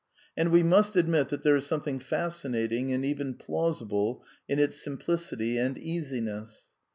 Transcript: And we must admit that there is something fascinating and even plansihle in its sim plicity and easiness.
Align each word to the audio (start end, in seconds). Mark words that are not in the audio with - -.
And 0.35 0.49
we 0.49 0.63
must 0.63 0.95
admit 0.95 1.29
that 1.29 1.43
there 1.43 1.55
is 1.55 1.67
something 1.67 1.99
fascinating 1.99 2.91
and 2.91 3.05
even 3.05 3.35
plansihle 3.35 4.23
in 4.49 4.57
its 4.57 4.77
sim 4.81 4.97
plicity 4.97 5.59
and 5.63 5.77
easiness. 5.77 6.71